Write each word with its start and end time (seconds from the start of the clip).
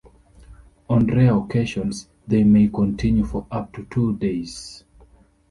On 0.89 1.05
rare 1.05 1.35
occasions, 1.37 2.09
they 2.27 2.43
may 2.43 2.67
continue 2.69 3.23
for 3.23 3.45
up 3.51 3.71
to 3.73 3.85
two 3.91 4.17
days. 4.17 4.83